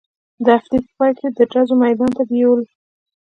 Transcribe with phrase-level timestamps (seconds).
[0.43, 2.65] د هفتې په پاى کښې يې د ډزو ميدان ته بېولو.